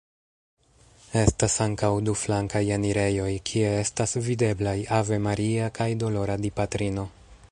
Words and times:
Estas 1.23 1.57
ankaŭ 1.65 1.89
du 2.07 2.15
flankaj 2.21 2.61
enirejoj, 2.79 3.29
kie 3.51 3.69
estas 3.83 4.17
videblaj 4.29 4.75
Ave 5.01 5.23
Maria 5.29 5.71
kaj 5.81 5.91
Dolora 6.05 6.43
Dipatrino. 6.47 7.09